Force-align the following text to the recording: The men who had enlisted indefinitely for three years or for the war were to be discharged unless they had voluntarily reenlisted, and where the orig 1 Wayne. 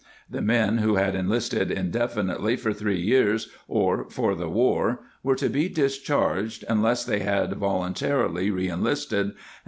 The 0.27 0.41
men 0.41 0.79
who 0.79 0.95
had 0.95 1.13
enlisted 1.13 1.69
indefinitely 1.69 2.55
for 2.55 2.73
three 2.73 2.99
years 2.99 3.49
or 3.67 4.09
for 4.09 4.33
the 4.33 4.49
war 4.49 5.03
were 5.21 5.35
to 5.35 5.47
be 5.47 5.69
discharged 5.69 6.65
unless 6.67 7.05
they 7.05 7.19
had 7.19 7.53
voluntarily 7.53 8.49
reenlisted, 8.49 9.19
and 9.19 9.27
where 9.27 9.35
the 9.35 9.37
orig 9.37 9.39
1 9.39 9.47
Wayne. 9.47 9.59